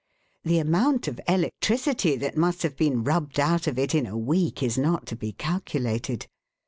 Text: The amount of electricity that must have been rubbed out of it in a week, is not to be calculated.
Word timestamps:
The 0.43 0.57
amount 0.57 1.07
of 1.07 1.21
electricity 1.27 2.15
that 2.15 2.35
must 2.35 2.63
have 2.63 2.75
been 2.75 3.03
rubbed 3.03 3.39
out 3.39 3.67
of 3.67 3.77
it 3.77 3.93
in 3.93 4.07
a 4.07 4.17
week, 4.17 4.63
is 4.63 4.75
not 4.75 5.05
to 5.05 5.15
be 5.15 5.33
calculated. 5.33 6.25